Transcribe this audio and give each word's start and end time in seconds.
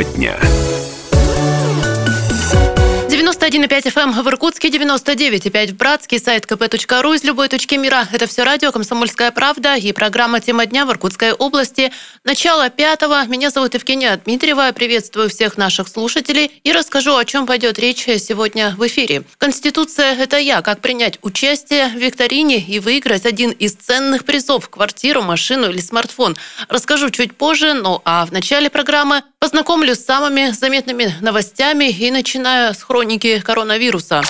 Тема 0.00 0.14
дня. 0.14 0.38
91,5 3.08 3.92
FM 3.92 4.22
в 4.22 4.28
Иркутске, 4.28 4.68
99,5 4.68 5.72
в 5.72 5.76
Братске, 5.76 6.18
сайт 6.18 6.46
kp.ru 6.46 7.16
из 7.16 7.24
любой 7.24 7.48
точки 7.48 7.74
мира. 7.74 8.06
Это 8.12 8.26
все 8.26 8.44
радио 8.44 8.72
«Комсомольская 8.72 9.30
правда» 9.30 9.74
и 9.74 9.92
программа 9.92 10.40
«Тема 10.40 10.66
дня» 10.66 10.86
в 10.86 10.90
Иркутской 10.90 11.32
области. 11.32 11.92
Начало 12.24 12.70
пятого. 12.70 13.26
Меня 13.26 13.50
зовут 13.50 13.74
Евгения 13.74 14.16
Дмитриева. 14.24 14.70
Приветствую 14.72 15.28
всех 15.28 15.58
наших 15.58 15.88
слушателей 15.88 16.60
и 16.62 16.72
расскажу, 16.72 17.16
о 17.16 17.24
чем 17.24 17.46
пойдет 17.46 17.78
речь 17.78 18.04
сегодня 18.04 18.74
в 18.78 18.86
эфире. 18.86 19.24
Конституция– 19.38 20.14
это 20.18 20.38
я. 20.38 20.62
Как 20.62 20.80
принять 20.80 21.18
участие 21.22 21.88
в 21.88 21.96
викторине 21.96 22.58
и 22.58 22.78
выиграть 22.78 23.26
один 23.26 23.50
из 23.50 23.74
ценных 23.74 24.24
призов– 24.24 24.68
квартиру, 24.70 25.22
машину 25.22 25.68
или 25.70 25.80
смартфон. 25.80 26.36
Расскажу 26.68 27.10
чуть 27.10 27.36
позже, 27.36 27.74
ну 27.74 28.00
а 28.04 28.24
в 28.24 28.32
начале 28.32 28.70
программы 28.70 29.24
познакомлю 29.40 29.94
с 29.94 30.04
самыми 30.04 30.50
заметными 30.50 31.14
новостями 31.22 31.88
и 31.88 32.10
начинаю 32.10 32.74
с 32.74 32.82
хроники 32.82 33.40
коронавируса. 33.40 34.20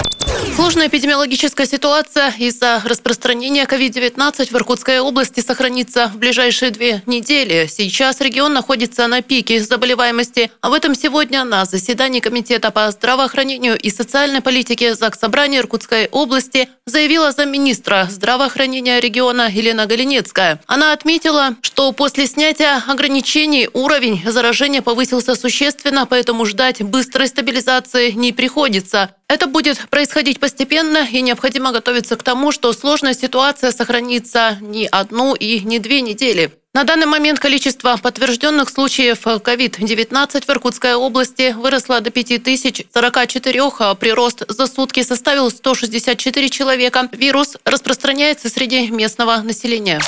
Сложная 0.60 0.88
эпидемиологическая 0.88 1.66
ситуация 1.66 2.34
из-за 2.36 2.82
распространения 2.84 3.64
COVID-19 3.64 4.50
в 4.50 4.54
Иркутской 4.54 5.00
области 5.00 5.40
сохранится 5.40 6.08
в 6.08 6.18
ближайшие 6.18 6.70
две 6.70 7.02
недели. 7.06 7.66
Сейчас 7.66 8.20
регион 8.20 8.52
находится 8.52 9.06
на 9.06 9.22
пике 9.22 9.62
заболеваемости. 9.62 10.50
Об 10.60 10.74
этом 10.74 10.94
сегодня 10.94 11.44
на 11.44 11.64
заседании 11.64 12.20
Комитета 12.20 12.70
по 12.70 12.90
здравоохранению 12.90 13.78
и 13.78 13.88
социальной 13.88 14.42
политике 14.42 14.94
Заксобрания 14.94 15.60
Иркутской 15.60 16.08
области 16.08 16.68
заявила 16.84 17.32
замминистра 17.32 18.06
здравоохранения 18.10 19.00
региона 19.00 19.48
Елена 19.50 19.86
Галинецкая. 19.86 20.60
Она 20.66 20.92
отметила, 20.92 21.56
что 21.62 21.90
после 21.92 22.26
снятия 22.26 22.82
ограничений 22.86 23.70
уровень 23.72 24.22
заражения 24.30 24.82
повысился 24.82 25.36
существенно, 25.36 26.04
поэтому 26.04 26.44
ждать 26.44 26.82
быстрой 26.82 27.28
стабилизации 27.28 28.10
не 28.10 28.34
приходится. 28.34 29.14
Это 29.30 29.46
будет 29.46 29.88
происходить 29.90 30.40
постепенно, 30.40 31.06
и 31.08 31.22
необходимо 31.22 31.70
готовиться 31.70 32.16
к 32.16 32.22
тому, 32.24 32.50
что 32.50 32.72
сложная 32.72 33.14
ситуация 33.14 33.70
сохранится 33.70 34.58
не 34.60 34.88
одну 34.88 35.36
и 35.36 35.60
не 35.60 35.78
две 35.78 36.00
недели. 36.00 36.50
На 36.72 36.84
данный 36.84 37.06
момент 37.06 37.40
количество 37.40 37.96
подтвержденных 37.96 38.70
случаев 38.70 39.26
COVID-19 39.26 40.44
в 40.46 40.50
Иркутской 40.50 40.94
области 40.94 41.52
выросло 41.52 42.00
до 42.00 42.10
5044, 42.10 43.62
а 43.80 43.94
прирост 43.96 44.44
за 44.46 44.68
сутки 44.68 45.02
составил 45.02 45.50
164 45.50 46.48
человека. 46.48 47.08
Вирус 47.10 47.56
распространяется 47.64 48.48
среди 48.48 48.88
местного 48.88 49.38
населения. 49.38 50.00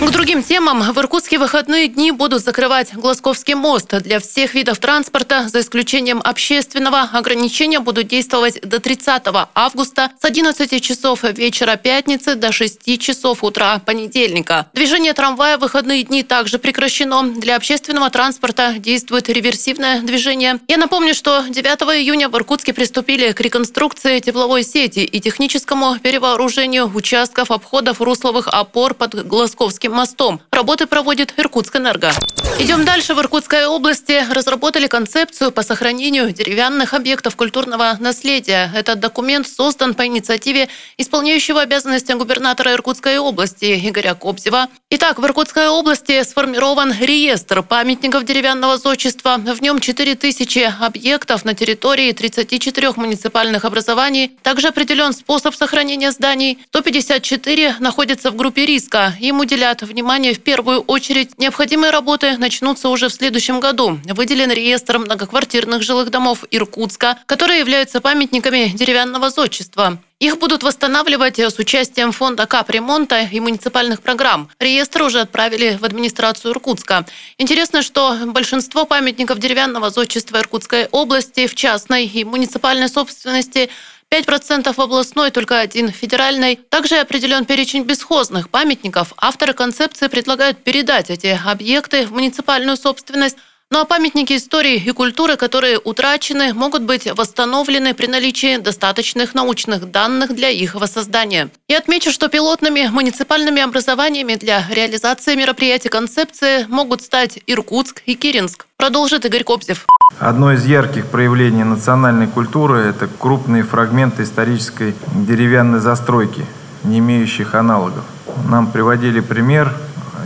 К 0.00 0.10
другим 0.10 0.42
темам. 0.42 0.82
В 0.82 0.98
Иркутске 0.98 1.38
выходные 1.38 1.88
дни 1.88 2.12
будут 2.12 2.44
закрывать 2.44 2.92
Глазковский 2.92 3.54
мост 3.54 3.88
для 4.02 4.20
всех 4.20 4.54
видов 4.54 4.78
транспорта, 4.78 5.48
за 5.48 5.60
исключением 5.60 6.20
общественного. 6.22 7.08
Ограничения 7.12 7.80
будут 7.80 8.08
действовать 8.08 8.60
до 8.60 8.80
30 8.80 9.22
августа 9.54 10.10
с 10.20 10.24
11 10.24 10.82
часов 10.82 11.22
вечера 11.22 11.76
пятницы 11.76 12.34
до 12.34 12.52
6 12.52 13.00
часов 13.00 13.42
утра 13.42 13.78
понедельника. 13.78 14.66
Движение 14.74 15.14
трамвая 15.14 15.56
в 15.56 15.60
выходные 15.60 16.02
дни 16.02 16.11
также 16.20 16.58
прекращено. 16.58 17.22
Для 17.22 17.56
общественного 17.56 18.10
транспорта 18.10 18.74
действует 18.78 19.30
реверсивное 19.30 20.02
движение. 20.02 20.60
Я 20.68 20.76
напомню, 20.76 21.14
что 21.14 21.44
9 21.48 21.64
июня 21.98 22.28
в 22.28 22.36
Иркутске 22.36 22.74
приступили 22.74 23.32
к 23.32 23.40
реконструкции 23.40 24.18
тепловой 24.18 24.64
сети 24.64 24.98
и 24.98 25.20
техническому 25.20 25.98
перевооружению 25.98 26.94
участков 26.94 27.50
обходов 27.50 28.02
русловых 28.02 28.48
опор 28.48 28.92
под 28.92 29.26
Глазковским 29.26 29.92
мостом. 29.92 30.40
Работы 30.50 30.86
проводит 30.86 31.32
Иркутскэнерго. 31.38 32.10
Идем 32.58 32.84
дальше. 32.84 33.14
В 33.14 33.20
Иркутской 33.20 33.66
области 33.66 34.22
разработали 34.30 34.88
концепцию 34.88 35.52
по 35.52 35.62
сохранению 35.62 36.32
деревянных 36.32 36.94
объектов 36.94 37.36
культурного 37.36 37.96
наследия. 38.00 38.70
Этот 38.74 39.00
документ 39.00 39.46
создан 39.46 39.94
по 39.94 40.06
инициативе 40.06 40.68
исполняющего 40.98 41.60
обязанности 41.62 42.12
губернатора 42.12 42.72
Иркутской 42.72 43.18
области 43.18 43.88
Игоря 43.88 44.14
Кобзева. 44.14 44.68
Итак, 44.90 45.18
в 45.18 45.24
Иркутской 45.24 45.68
области 45.68 45.91
области 45.92 46.22
сформирован 46.22 46.94
реестр 47.00 47.62
памятников 47.62 48.24
деревянного 48.24 48.78
зодчества. 48.78 49.36
В 49.36 49.60
нем 49.60 49.78
4000 49.78 50.76
объектов 50.80 51.44
на 51.44 51.52
территории 51.52 52.12
34 52.12 52.92
муниципальных 52.96 53.66
образований. 53.66 54.32
Также 54.42 54.68
определен 54.68 55.12
способ 55.12 55.54
сохранения 55.54 56.10
зданий. 56.10 56.58
154 56.68 57.76
находятся 57.80 58.30
в 58.30 58.36
группе 58.36 58.64
риска. 58.64 59.14
Им 59.20 59.40
уделят 59.40 59.82
внимание 59.82 60.32
в 60.32 60.40
первую 60.40 60.80
очередь. 60.80 61.38
Необходимые 61.38 61.90
работы 61.90 62.38
начнутся 62.38 62.88
уже 62.88 63.08
в 63.08 63.12
следующем 63.12 63.60
году. 63.60 63.98
Выделен 64.08 64.50
реестр 64.50 64.98
многоквартирных 64.98 65.82
жилых 65.82 66.08
домов 66.08 66.44
Иркутска, 66.50 67.18
которые 67.26 67.58
являются 67.58 68.00
памятниками 68.00 68.72
деревянного 68.74 69.28
зодчества. 69.28 69.98
Их 70.22 70.38
будут 70.38 70.62
восстанавливать 70.62 71.40
с 71.40 71.58
участием 71.58 72.12
фонда 72.12 72.46
капремонта 72.46 73.22
и 73.22 73.40
муниципальных 73.40 74.02
программ. 74.02 74.48
Реестр 74.60 75.02
уже 75.02 75.18
отправили 75.18 75.76
в 75.80 75.84
администрацию 75.84 76.52
Иркутска. 76.52 77.04
Интересно, 77.38 77.82
что 77.82 78.16
большинство 78.26 78.84
памятников 78.84 79.40
деревянного 79.40 79.90
зодчества 79.90 80.38
Иркутской 80.38 80.86
области 80.92 81.48
в 81.48 81.56
частной 81.56 82.06
и 82.06 82.22
муниципальной 82.22 82.88
собственности 82.88 83.68
5% 84.12 84.72
областной, 84.76 85.32
только 85.32 85.58
один 85.58 85.90
федеральный. 85.90 86.54
Также 86.54 86.98
определен 86.98 87.44
перечень 87.44 87.82
бесхозных 87.82 88.48
памятников. 88.48 89.14
Авторы 89.16 89.54
концепции 89.54 90.06
предлагают 90.06 90.62
передать 90.62 91.10
эти 91.10 91.40
объекты 91.44 92.06
в 92.06 92.12
муниципальную 92.12 92.76
собственность 92.76 93.38
ну 93.72 93.80
а 93.80 93.86
памятники 93.86 94.36
истории 94.36 94.76
и 94.76 94.90
культуры, 94.92 95.36
которые 95.36 95.78
утрачены, 95.78 96.52
могут 96.52 96.82
быть 96.82 97.10
восстановлены 97.10 97.94
при 97.94 98.06
наличии 98.06 98.58
достаточных 98.58 99.34
научных 99.34 99.90
данных 99.90 100.34
для 100.34 100.50
их 100.50 100.74
воссоздания. 100.74 101.48
И 101.68 101.74
отмечу, 101.74 102.12
что 102.12 102.28
пилотными 102.28 102.86
муниципальными 102.88 103.62
образованиями 103.62 104.34
для 104.34 104.62
реализации 104.70 105.34
мероприятий 105.36 105.88
концепции 105.88 106.66
могут 106.68 107.00
стать 107.00 107.38
Иркутск 107.46 108.02
и 108.04 108.14
Киринск. 108.14 108.66
Продолжит 108.76 109.24
Игорь 109.24 109.42
Кобзев. 109.42 109.86
Одно 110.18 110.52
из 110.52 110.66
ярких 110.66 111.06
проявлений 111.06 111.64
национальной 111.64 112.26
культуры– 112.26 112.78
это 112.90 113.08
крупные 113.18 113.62
фрагменты 113.62 114.24
исторической 114.24 114.94
деревянной 115.14 115.80
застройки, 115.80 116.44
не 116.84 116.98
имеющих 116.98 117.54
аналогов. 117.54 118.04
Нам 118.50 118.70
приводили 118.70 119.20
пример 119.20 119.72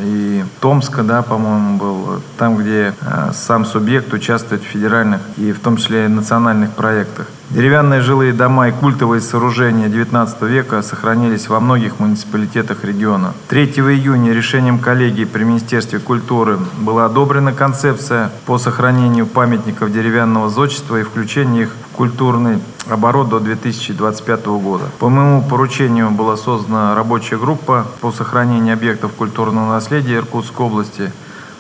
и 0.00 0.44
Томска, 0.60 1.02
да, 1.02 1.22
по-моему, 1.22 1.78
был, 1.78 2.22
там, 2.38 2.56
где 2.56 2.94
э, 3.00 3.30
сам 3.32 3.64
субъект 3.64 4.12
участвует 4.12 4.62
в 4.62 4.66
федеральных 4.66 5.20
и 5.36 5.52
в 5.52 5.60
том 5.60 5.76
числе 5.76 6.08
национальных 6.08 6.72
проектах. 6.72 7.28
Деревянные 7.50 8.00
жилые 8.00 8.32
дома 8.32 8.68
и 8.68 8.72
культовые 8.72 9.20
сооружения 9.20 9.86
XIX 9.86 10.48
века 10.48 10.82
сохранились 10.82 11.48
во 11.48 11.60
многих 11.60 12.00
муниципалитетах 12.00 12.84
региона. 12.84 13.34
3 13.48 13.66
июня 13.66 14.32
решением 14.32 14.80
коллегии 14.80 15.24
при 15.24 15.44
Министерстве 15.44 16.00
культуры 16.00 16.58
была 16.80 17.04
одобрена 17.04 17.52
концепция 17.52 18.32
по 18.46 18.58
сохранению 18.58 19.28
памятников 19.28 19.92
деревянного 19.92 20.50
зодчества 20.50 20.96
и 20.96 21.04
включению 21.04 21.62
их 21.62 21.70
в 21.92 21.96
культурный 21.96 22.58
оборот 22.90 23.28
до 23.28 23.38
2025 23.38 24.46
года. 24.46 24.86
По 24.98 25.08
моему 25.08 25.40
поручению 25.40 26.10
была 26.10 26.36
создана 26.36 26.96
рабочая 26.96 27.38
группа 27.38 27.86
по 28.00 28.10
сохранению 28.10 28.74
объектов 28.74 29.12
культурного 29.12 29.70
наследия 29.70 30.16
Иркутской 30.16 30.66
области. 30.66 31.12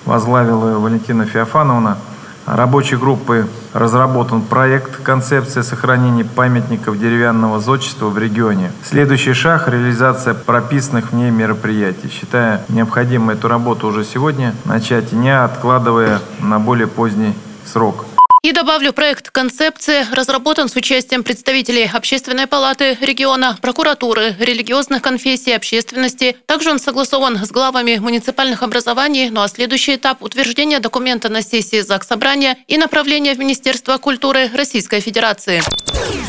Возглавила 0.04 0.80
Валентина 0.80 1.26
Феофановна– 1.26 1.96
рабочей 2.46 2.96
группы 2.96 3.48
разработан 3.72 4.42
проект 4.42 5.02
концепции 5.02 5.62
сохранения 5.62 6.24
памятников 6.24 6.98
деревянного 6.98 7.60
зодчества 7.60 8.06
в 8.06 8.18
регионе. 8.18 8.72
Следующий 8.82 9.32
шаг– 9.34 9.68
реализация 9.68 10.34
прописанных 10.34 11.12
в 11.12 11.14
ней 11.14 11.30
мероприятий. 11.30 12.08
Считая 12.08 12.64
необходимо 12.68 13.32
эту 13.32 13.48
работу 13.48 13.88
уже 13.88 14.04
сегодня 14.04 14.54
начать, 14.64 15.12
не 15.12 15.36
откладывая 15.36 16.20
на 16.40 16.58
более 16.58 16.86
поздний 16.86 17.34
срок. 17.64 18.06
И 18.46 18.52
добавлю, 18.52 18.92
проект 18.92 19.30
концепции 19.30 20.06
разработан 20.12 20.68
с 20.68 20.76
участием 20.76 21.24
представителей 21.24 21.90
Общественной 21.92 22.46
палаты 22.46 22.96
региона, 23.00 23.58
прокуратуры, 23.60 24.36
религиозных 24.38 25.02
конфессий, 25.02 25.50
общественности. 25.50 26.36
Также 26.46 26.70
он 26.70 26.78
согласован 26.78 27.44
с 27.44 27.50
главами 27.50 27.96
муниципальных 27.96 28.62
образований. 28.62 29.30
Ну 29.30 29.40
а 29.42 29.48
следующий 29.48 29.96
этап– 29.96 30.18
утверждения 30.22 30.78
документа 30.78 31.28
на 31.28 31.42
сессии 31.42 31.80
ЗАГС 31.80 32.06
Собрания 32.06 32.56
и 32.68 32.76
направление 32.78 33.34
в 33.34 33.40
Министерство 33.40 33.98
культуры 33.98 34.48
Российской 34.54 35.00
Федерации. 35.00 35.60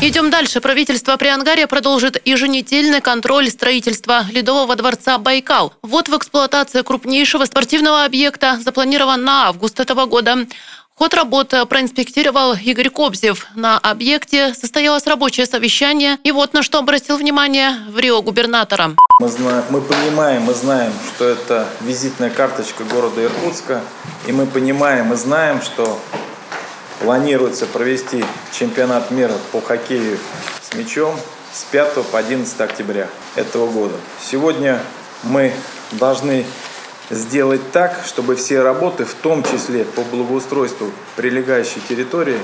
Идем 0.00 0.30
дальше. 0.30 0.60
Правительство 0.60 1.16
Приангария 1.16 1.68
продолжит 1.68 2.20
еженедельный 2.24 3.00
контроль 3.00 3.48
строительства 3.48 4.24
Ледового 4.32 4.74
дворца 4.74 5.18
«Байкал». 5.18 5.72
Вот 5.82 6.08
в 6.08 6.16
эксплуатации 6.16 6.82
крупнейшего 6.82 7.44
спортивного 7.44 8.04
объекта 8.04 8.58
запланирован 8.64 9.22
на 9.22 9.46
август 9.46 9.78
этого 9.78 10.06
года. 10.06 10.46
Ход 10.98 11.14
работы 11.14 11.64
проинспектировал 11.64 12.54
Игорь 12.54 12.90
Кобзев. 12.90 13.46
На 13.54 13.78
объекте 13.78 14.52
состоялось 14.52 15.06
рабочее 15.06 15.46
совещание. 15.46 16.18
И 16.24 16.32
вот 16.32 16.54
на 16.54 16.64
что 16.64 16.80
обратил 16.80 17.16
внимание 17.16 17.74
в 17.88 18.00
Рио 18.00 18.20
губернатора. 18.20 18.96
Мы, 19.20 19.28
знаем, 19.28 19.62
мы 19.70 19.80
понимаем, 19.80 20.42
мы 20.42 20.54
знаем, 20.54 20.92
что 21.14 21.28
это 21.28 21.68
визитная 21.82 22.30
карточка 22.30 22.82
города 22.82 23.22
Иркутска. 23.22 23.80
И 24.26 24.32
мы 24.32 24.46
понимаем, 24.46 25.06
мы 25.06 25.14
знаем, 25.14 25.62
что 25.62 26.00
планируется 27.00 27.66
провести 27.66 28.24
чемпионат 28.50 29.12
мира 29.12 29.34
по 29.52 29.60
хоккею 29.60 30.18
с 30.68 30.74
мячом 30.74 31.14
с 31.52 31.62
5 31.62 32.06
по 32.10 32.18
11 32.18 32.60
октября 32.60 33.06
этого 33.36 33.70
года. 33.70 33.94
Сегодня 34.20 34.80
мы 35.22 35.52
должны 35.92 36.44
сделать 37.10 37.72
так, 37.72 38.00
чтобы 38.06 38.36
все 38.36 38.62
работы, 38.62 39.04
в 39.04 39.14
том 39.14 39.42
числе 39.42 39.84
по 39.84 40.02
благоустройству 40.02 40.90
прилегающей 41.16 41.80
территории, 41.88 42.38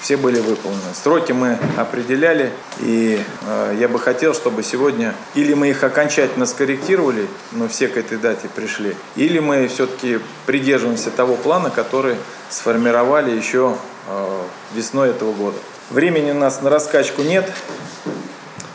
все 0.00 0.16
были 0.16 0.40
выполнены. 0.40 0.94
Сроки 0.94 1.32
мы 1.32 1.58
определяли, 1.76 2.52
и 2.80 3.20
э, 3.42 3.76
я 3.78 3.88
бы 3.88 3.98
хотел, 3.98 4.34
чтобы 4.34 4.62
сегодня 4.62 5.14
или 5.34 5.52
мы 5.52 5.68
их 5.70 5.84
окончательно 5.84 6.46
скорректировали, 6.46 7.26
но 7.52 7.68
все 7.68 7.86
к 7.88 7.96
этой 7.98 8.16
дате 8.16 8.48
пришли, 8.48 8.96
или 9.16 9.38
мы 9.40 9.68
все-таки 9.68 10.20
придерживаемся 10.46 11.10
того 11.10 11.36
плана, 11.36 11.70
который 11.70 12.16
сформировали 12.48 13.30
еще 13.30 13.76
э, 14.08 14.42
весной 14.74 15.10
этого 15.10 15.32
года. 15.32 15.58
Времени 15.90 16.30
у 16.30 16.34
нас 16.34 16.62
на 16.62 16.70
раскачку 16.70 17.22
нет. 17.22 17.50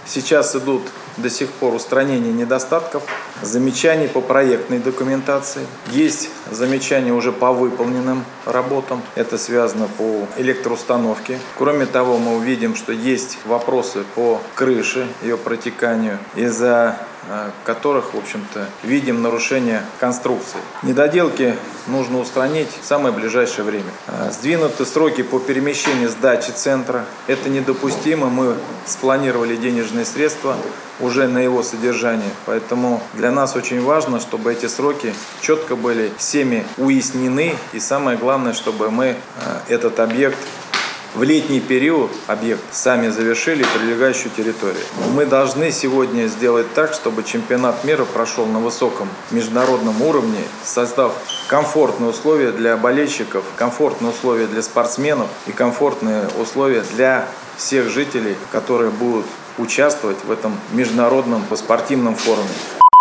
Сейчас 0.05 0.55
идут 0.55 0.83
до 1.17 1.29
сих 1.31 1.49
пор 1.49 1.73
устранение 1.73 2.31
недостатков, 2.31 3.03
замечаний 3.45 4.07
по 4.07 4.21
проектной 4.21 4.79
документации. 4.79 5.65
Есть 5.91 6.29
замечания 6.51 7.13
уже 7.13 7.31
по 7.31 7.51
выполненным 7.51 8.25
работам. 8.45 9.01
Это 9.15 9.37
связано 9.37 9.87
по 9.97 10.27
электроустановке. 10.37 11.39
Кроме 11.57 11.85
того, 11.85 12.17
мы 12.17 12.35
увидим, 12.37 12.75
что 12.75 12.91
есть 12.91 13.37
вопросы 13.45 14.03
по 14.15 14.41
крыше, 14.55 15.07
ее 15.21 15.37
протеканию. 15.37 16.19
Из-за 16.35 16.97
Э, 17.27 17.49
которых, 17.63 18.13
в 18.13 18.17
общем-то, 18.19 18.67
видим 18.83 19.23
нарушение 19.23 19.83
конструкции. 19.99 20.59
Недоделки 20.83 21.55
нужно 21.87 22.19
устранить 22.19 22.69
в 22.79 22.85
самое 22.85 23.15
ближайшее 23.15 23.65
время. 23.65 23.89
Э, 24.05 24.29
сдвинуты 24.31 24.85
сроки 24.85 25.23
по 25.23 25.39
перемещению 25.39 26.09
сдачи 26.09 26.51
центра. 26.51 27.03
Это 27.25 27.49
недопустимо. 27.49 28.27
Мы 28.29 28.55
спланировали 28.85 29.55
денежные 29.55 30.05
средства 30.05 30.55
уже 30.99 31.27
на 31.27 31.39
его 31.39 31.63
содержание. 31.63 32.29
Поэтому 32.45 33.01
для 33.13 33.31
нас 33.35 33.55
очень 33.55 33.83
важно, 33.83 34.19
чтобы 34.19 34.53
эти 34.53 34.65
сроки 34.65 35.13
четко 35.41 35.75
были 35.75 36.11
всеми 36.17 36.65
уяснены. 36.77 37.55
И 37.73 37.79
самое 37.79 38.17
главное, 38.17 38.53
чтобы 38.53 38.89
мы 38.89 39.05
э, 39.05 39.15
этот 39.67 39.99
объект 39.99 40.37
в 41.13 41.23
летний 41.23 41.61
период 41.61 42.11
объект 42.27 42.61
сами 42.71 43.07
завершили 43.07 43.65
прилегающую 43.77 44.31
территорию. 44.35 44.83
Мы 45.13 45.25
должны 45.25 45.71
сегодня 45.71 46.27
сделать 46.27 46.73
так, 46.73 46.93
чтобы 46.93 47.23
чемпионат 47.23 47.85
мира 47.85 48.03
прошел 48.03 48.45
на 48.45 48.59
высоком 48.59 49.07
международном 49.31 50.01
уровне, 50.01 50.41
создав 50.63 51.13
комфортные 51.47 52.09
условия 52.09 52.51
для 52.51 52.75
болельщиков, 52.75 53.45
комфортные 53.55 54.11
условия 54.11 54.47
для 54.47 54.61
спортсменов 54.61 55.29
и 55.47 55.51
комфортные 55.53 56.27
условия 56.41 56.83
для 56.95 57.27
всех 57.55 57.87
жителей, 57.89 58.35
которые 58.51 58.91
будут 58.91 59.25
участвовать 59.57 60.17
в 60.25 60.31
этом 60.31 60.59
международном 60.73 61.43
спортивном 61.55 62.15
форуме. 62.15 62.49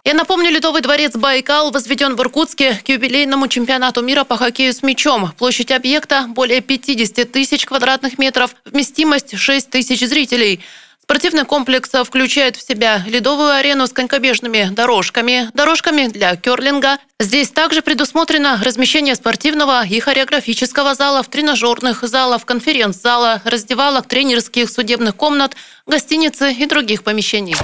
Я 0.07 0.13
напомню, 0.13 0.51
Ледовый 0.51 0.83
дворец 0.83 1.17
Байкал 1.17 1.71
возведен 1.71 2.15
в 2.15 2.21
Иркутске 2.21 2.79
к 2.85 2.89
юбилейному 2.91 3.49
чемпионату 3.49 4.03
мира 4.03 4.25
по 4.25 4.37
хоккею 4.37 4.75
с 4.75 4.83
мячом. 4.83 5.33
Площадь 5.39 5.71
объекта 5.71 6.27
более 6.29 6.61
50 6.61 7.33
тысяч 7.33 7.65
квадратных 7.65 8.19
метров, 8.19 8.55
вместимость 8.67 9.39
6 9.39 9.71
тысяч 9.71 10.01
зрителей. 10.07 10.61
Спортивный 11.03 11.47
комплекс 11.47 11.91
включает 12.05 12.57
в 12.57 12.67
себя 12.67 13.03
ледовую 13.07 13.53
арену 13.53 13.87
с 13.87 13.95
конькобежными 13.95 14.69
дорожками, 14.73 15.51
дорожками 15.55 16.09
для 16.09 16.37
керлинга. 16.37 16.99
Здесь 17.19 17.49
также 17.49 17.81
предусмотрено 17.81 18.61
размещение 18.63 19.15
спортивного 19.15 19.87
и 19.87 20.01
хореографического 20.01 20.95
залов, 20.95 21.29
тренажерных 21.29 22.03
залов, 22.03 22.45
конференц-зала, 22.45 23.41
раздевалок, 23.47 24.07
тренерских, 24.07 24.69
судебных 24.69 25.17
комнат, 25.17 25.57
гостиницы 25.87 26.53
и 26.53 26.67
других 26.67 27.05
помещений. 27.05 27.57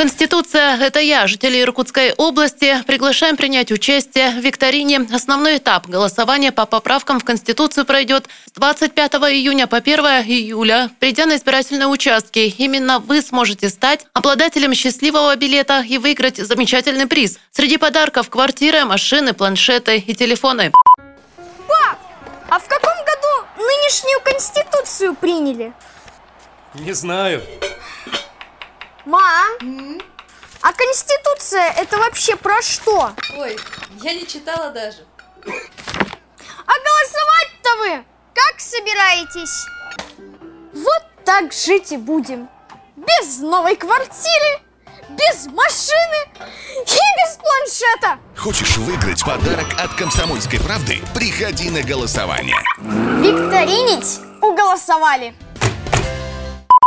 Конституция– 0.00 0.78
это 0.80 0.98
я, 0.98 1.26
жители 1.26 1.60
Иркутской 1.60 2.14
области. 2.14 2.82
Приглашаем 2.86 3.36
принять 3.36 3.70
участие 3.70 4.30
в 4.30 4.38
викторине. 4.38 5.06
Основной 5.12 5.58
этап 5.58 5.86
голосования 5.86 6.52
по 6.52 6.64
поправкам 6.64 7.20
в 7.20 7.24
Конституцию 7.24 7.84
пройдет 7.84 8.26
с 8.46 8.52
25 8.52 9.12
июня 9.16 9.66
по 9.66 9.76
1 9.76 10.00
июля. 10.24 10.90
Придя 11.00 11.26
на 11.26 11.36
избирательные 11.36 11.86
участки, 11.86 12.38
именно 12.38 12.98
вы 12.98 13.20
сможете 13.20 13.68
стать 13.68 14.06
обладателем 14.14 14.72
счастливого 14.72 15.36
билета 15.36 15.84
и 15.86 15.98
выиграть 15.98 16.38
замечательный 16.38 17.06
приз. 17.06 17.38
Среди 17.50 17.76
подарков– 17.76 18.30
квартиры, 18.30 18.86
машины, 18.86 19.34
планшеты 19.34 19.98
и 19.98 20.14
телефоны. 20.14 20.72
Пап, 21.68 21.98
а 22.48 22.58
в 22.58 22.66
каком 22.66 22.96
году 23.04 23.48
нынешнюю 23.58 24.20
Конституцию 24.24 25.14
приняли? 25.14 25.74
Не 26.72 26.94
знаю. 26.94 27.42
Мам, 29.06 29.98
а 30.60 30.72
Конституция 30.74 31.72
это 31.72 31.96
вообще 31.98 32.36
про 32.36 32.60
что? 32.60 33.12
Ой, 33.38 33.58
я 34.02 34.14
не 34.14 34.26
читала 34.26 34.70
даже. 34.70 35.06
А 35.46 36.72
голосовать-то 36.72 37.76
вы 37.78 38.04
как 38.34 38.60
собираетесь? 38.60 39.66
Вот 40.74 41.02
так 41.24 41.52
жить 41.52 41.92
и 41.92 41.96
будем. 41.96 42.48
Без 42.96 43.38
новой 43.38 43.76
квартиры, 43.76 44.60
без 45.08 45.46
машины 45.46 46.28
и 46.38 46.82
без 46.82 47.38
планшета. 47.38 48.18
Хочешь 48.36 48.76
выиграть 48.76 49.24
подарок 49.24 49.66
от 49.78 49.94
«Комсомольской 49.94 50.60
правды»? 50.60 51.00
Приходи 51.14 51.70
на 51.70 51.82
голосование. 51.82 52.60
Викторинить 52.78 54.20
уголосовали. 54.42 55.34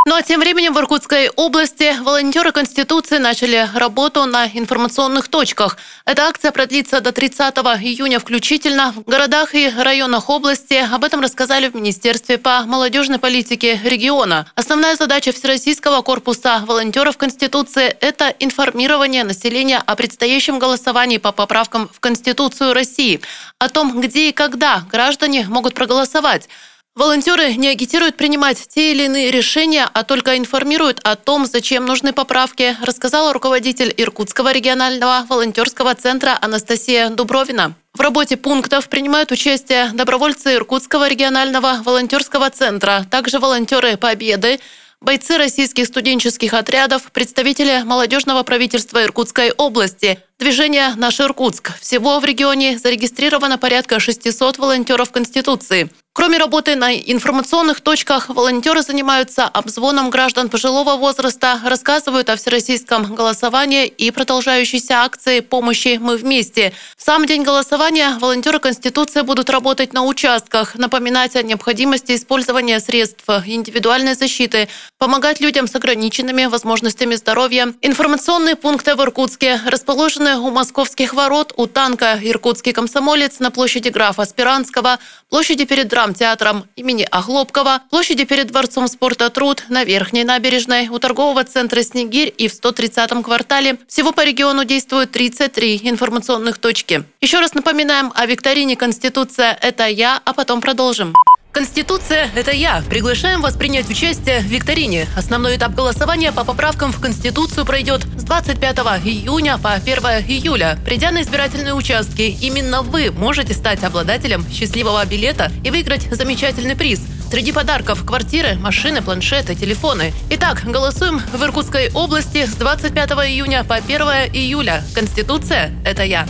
Ну 0.05 0.15
а 0.15 0.21
тем 0.21 0.41
временем 0.41 0.73
в 0.73 0.79
Иркутской 0.79 1.29
области 1.29 1.97
волонтеры 2.01 2.51
Конституции 2.51 3.19
начали 3.19 3.69
работу 3.73 4.25
на 4.25 4.47
информационных 4.47 5.29
точках. 5.29 5.77
Эта 6.03 6.23
акция 6.23 6.51
продлится 6.51 6.99
до 6.99 7.13
30 7.13 7.55
июня 7.81 8.19
включительно 8.19 8.91
в 8.91 9.03
городах 9.09 9.55
и 9.55 9.69
районах 9.69 10.29
области. 10.29 10.73
Об 10.73 11.05
этом 11.05 11.21
рассказали 11.21 11.69
в 11.69 11.75
Министерстве 11.75 12.37
по 12.37 12.63
молодежной 12.63 13.17
политике 13.17 13.79
региона. 13.81 14.45
Основная 14.55 14.97
задача 14.97 15.31
Всероссийского 15.31 16.01
корпуса 16.01 16.65
волонтеров 16.67 17.15
Конституции– 17.15 17.95
это 18.01 18.35
информирование 18.39 19.23
населения 19.23 19.81
о 19.85 19.95
предстоящем 19.95 20.59
голосовании 20.59 21.17
по 21.17 21.31
поправкам 21.31 21.87
в 21.87 22.01
Конституцию 22.01 22.73
России, 22.73 23.21
о 23.57 23.69
том, 23.69 24.01
где 24.01 24.27
и 24.27 24.31
когда 24.33 24.83
граждане 24.91 25.45
могут 25.47 25.75
проголосовать. 25.75 26.49
Волонтеры 26.95 27.55
не 27.55 27.69
агитируют 27.69 28.17
принимать 28.17 28.67
те 28.67 28.91
или 28.91 29.05
иные 29.05 29.31
решения, 29.31 29.89
а 29.91 30.03
только 30.03 30.37
информируют 30.37 30.99
о 31.03 31.15
том, 31.15 31.47
зачем 31.47 31.87
нужны 31.87 32.13
поправки, 32.13 32.77
рассказала 32.83 33.33
руководитель 33.33 33.91
Иркутского 33.97 34.51
регионального 34.51 35.25
волонтерского 35.27 35.95
центра 35.95 36.37
Анастасия 36.39 37.09
Дубровина. 37.09 37.73
В 37.95 37.99
работе 37.99 38.37
пунктов 38.37 38.89
принимают 38.89 39.31
участие 39.31 39.89
добровольцы 39.91 40.53
Иркутского 40.53 41.09
регионального 41.09 41.81
волонтерского 41.83 42.51
центра, 42.51 43.07
также 43.09 43.39
волонтеры 43.39 43.97
Победы, 43.97 44.59
бойцы 45.01 45.37
российских 45.37 45.87
студенческих 45.87 46.53
отрядов, 46.53 47.11
представители 47.11 47.81
молодежного 47.83 48.43
правительства 48.43 49.03
Иркутской 49.03 49.51
области, 49.51 50.19
движение 50.39 50.93
«Наш 50.95 51.19
Иркутск». 51.19 51.77
Всего 51.79 52.19
в 52.19 52.25
регионе 52.25 52.77
зарегистрировано 52.77 53.57
порядка 53.57 53.99
600 53.99 54.57
волонтеров 54.57 55.11
Конституции. 55.11 55.89
Кроме 56.15 56.37
работы 56.37 56.75
на 56.75 56.93
информационных 56.93 57.81
точках, 57.81 58.29
волонтеры 58.29 58.83
занимаются 58.83 59.45
обзвоном 59.45 60.11
граждан 60.11 60.47
пожилого 60.47 60.95
возраста, 60.95 61.59
рассказывают 61.65 62.29
о 62.29 62.35
всероссийском 62.35 63.15
голосовании 63.15 63.87
и 63.87 64.11
продолжающейся 64.11 65.01
акции 65.01 65.39
помощи 65.39 65.97
«Мы 65.99 66.17
вместе». 66.17 66.71
В 66.95 67.01
сам 67.01 67.25
день 67.25 67.41
голосования 67.41 68.15
волонтеры 68.19 68.59
Конституции 68.59 69.21
будут 69.21 69.49
работать 69.49 69.93
на 69.93 70.03
участках, 70.03 70.75
напоминать 70.75 71.35
о 71.35 71.41
необходимости 71.41 72.15
использования 72.15 72.79
средств 72.79 73.27
индивидуальной 73.27 74.13
защиты, 74.13 74.69
помогать 74.99 75.41
людям 75.41 75.67
с 75.67 75.75
ограниченными 75.75 76.45
возможностями 76.45 77.15
здоровья. 77.15 77.73
Информационные 77.81 78.55
пункты 78.55 78.93
в 78.93 79.01
Иркутске 79.01 79.59
расположены 79.65 80.32
у 80.37 80.51
московских 80.51 81.13
ворот, 81.13 81.53
у 81.57 81.67
танка 81.67 82.19
«Иркутский 82.21 82.73
комсомолец» 82.73 83.39
на 83.39 83.51
площади 83.51 83.89
графа 83.89 84.25
Спиранского, 84.25 84.99
площади 85.29 85.65
перед 85.65 85.87
драмтеатром 85.87 86.65
имени 86.75 87.07
Охлопкова, 87.09 87.81
площади 87.89 88.25
перед 88.25 88.47
Дворцом 88.47 88.87
спорта 88.87 89.29
«Труд», 89.29 89.63
на 89.69 89.83
Верхней 89.83 90.23
набережной, 90.23 90.87
у 90.89 90.99
торгового 90.99 91.43
центра 91.43 91.81
«Снегирь» 91.83 92.33
и 92.37 92.47
в 92.47 92.53
130-м 92.53 93.23
квартале. 93.23 93.77
Всего 93.87 94.11
по 94.11 94.23
региону 94.23 94.63
действуют 94.65 95.11
33 95.11 95.81
информационных 95.83 96.57
точки. 96.57 97.03
Еще 97.21 97.39
раз 97.39 97.53
напоминаем 97.53 98.11
о 98.15 98.25
викторине 98.25 98.75
«Конституция– 98.75 99.57
это 99.61 99.87
я», 99.87 100.21
а 100.23 100.33
потом 100.33 100.61
продолжим. 100.61 101.13
Конституция– 101.53 102.31
это 102.35 102.49
я. 102.49 102.81
Приглашаем 102.89 103.39
вас 103.41 103.53
принять 103.53 103.87
участие 103.87 104.39
в 104.39 104.45
викторине. 104.45 105.05
Основной 105.15 105.55
этап 105.57 105.75
голосования 105.75 106.31
по 106.31 106.43
поправкам 106.43 106.91
в 106.91 106.99
Конституцию 106.99 107.63
пройдет 107.63 108.01
с 108.17 108.23
25 108.23 108.77
июня 109.05 109.59
по 109.59 109.71
1 109.71 109.93
июля. 110.27 110.79
Придя 110.83 111.11
на 111.11 111.21
избирательные 111.21 111.75
участки, 111.75 112.23
именно 112.23 112.81
вы 112.81 113.11
можете 113.11 113.53
стать 113.53 113.83
обладателем 113.83 114.49
счастливого 114.49 115.05
билета 115.05 115.51
и 115.63 115.69
выиграть 115.69 116.07
замечательный 116.09 116.75
приз. 116.75 117.01
Среди 117.29 117.51
подарков– 117.51 118.03
квартиры, 118.05 118.55
машины, 118.55 119.03
планшеты, 119.03 119.53
телефоны. 119.53 120.11
Итак, 120.31 120.63
голосуем 120.65 121.19
в 121.19 121.43
Иркутской 121.43 121.91
области 121.93 122.47
с 122.47 122.55
25 122.55 123.11
июня 123.27 123.63
по 123.63 123.75
1 123.75 124.01
июля. 124.33 124.83
Конституция– 124.95 125.71
это 125.85 126.03
я. 126.03 126.27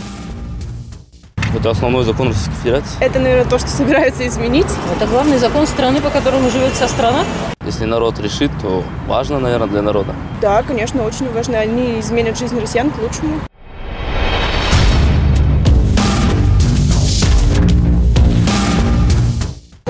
Это 1.56 1.70
основной 1.70 2.04
закон 2.04 2.28
Российской 2.28 2.54
Федерации. 2.56 2.96
Это, 3.00 3.18
наверное, 3.20 3.48
то, 3.48 3.58
что 3.58 3.68
собираются 3.68 4.26
изменить. 4.26 4.66
Это 4.96 5.06
главный 5.06 5.38
закон 5.38 5.66
страны, 5.66 6.00
по 6.00 6.10
которому 6.10 6.50
живет 6.50 6.72
вся 6.72 6.88
страна. 6.88 7.24
Если 7.64 7.84
народ 7.84 8.18
решит, 8.18 8.50
то 8.60 8.82
важно, 9.06 9.38
наверное, 9.38 9.68
для 9.68 9.80
народа. 9.80 10.14
Да, 10.40 10.62
конечно, 10.62 11.04
очень 11.04 11.32
важно. 11.32 11.58
Они 11.58 12.00
изменят 12.00 12.36
жизнь 12.36 12.58
россиян 12.58 12.90
к 12.90 12.98
лучшему. 12.98 13.40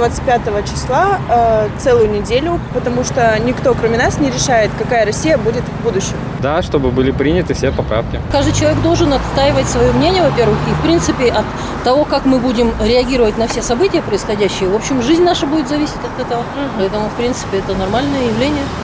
25 0.09 0.69
числа 0.71 1.19
э, 1.31 1.69
целую 1.79 2.11
неделю, 2.11 2.61
потому 2.75 3.05
что 3.05 3.39
никто, 3.39 3.75
кроме 3.75 3.97
нас, 3.97 4.19
не 4.19 4.31
решает, 4.31 4.71
какая 4.79 5.07
Россия 5.07 5.39
будет 5.39 5.63
в 5.65 5.83
будущем. 5.83 6.17
Да, 6.43 6.61
чтобы 6.61 6.91
были 6.91 7.11
приняты 7.11 7.55
все 7.55 7.73
поправки. 7.73 8.21
Каждый 8.31 8.53
человек 8.53 8.81
должен 8.83 9.13
отстаивать 9.15 9.67
свое 9.67 9.93
мнение, 9.93 10.23
во-первых, 10.23 10.59
и, 10.71 10.75
в 10.75 10.83
принципе, 10.83 11.31
от 11.31 11.47
того, 11.85 12.05
как 12.05 12.27
мы 12.27 12.39
будем 12.39 12.73
реагировать 12.83 13.39
на 13.39 13.49
все 13.49 13.63
события 13.63 14.03
происходящие. 14.03 14.69
В 14.69 14.75
общем, 14.75 15.01
жизнь 15.01 15.23
наша 15.23 15.47
будет 15.47 15.69
зависеть 15.69 15.97
от 15.97 16.27
этого. 16.27 16.43
Поэтому, 16.77 17.09
в 17.09 17.13
принципе, 17.13 17.59
это 17.59 17.75
нормальное 17.75 18.27
явление. 18.27 18.84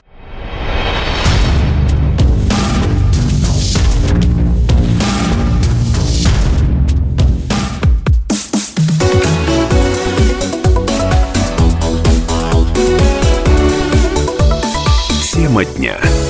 Тема 15.61 15.77
дня. 15.77 16.20